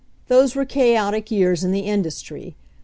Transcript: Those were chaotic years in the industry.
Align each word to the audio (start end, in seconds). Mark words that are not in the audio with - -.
Those 0.29 0.55
were 0.55 0.65
chaotic 0.65 1.29
years 1.29 1.63
in 1.63 1.71
the 1.71 1.81
industry. 1.81 2.55